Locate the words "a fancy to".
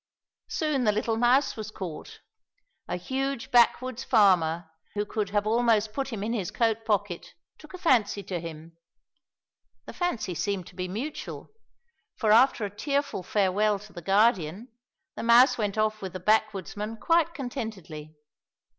7.75-8.39